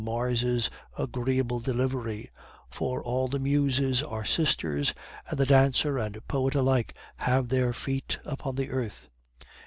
[0.03, 2.31] Mars' agreeable delivery,
[2.71, 4.95] for all the Muses are sisters,
[5.29, 9.09] and the dancer and poet alike have their feet upon the earth.